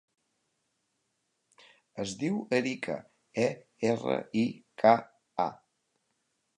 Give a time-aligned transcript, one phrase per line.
[2.05, 2.97] Es diu Erika:
[3.45, 3.47] e,
[3.93, 4.47] erra, i,
[4.85, 4.99] ca,
[5.49, 5.51] a.